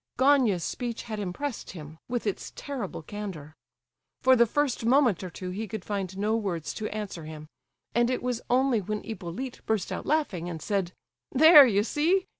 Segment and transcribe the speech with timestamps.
[0.17, 3.53] Gania's speech had impressed him, with its terrible candour.
[4.23, 7.47] For the first moment or two he could find no words to answer him,
[7.93, 10.91] and it was only when Hippolyte burst out laughing, and said:
[11.31, 12.25] "There, you see!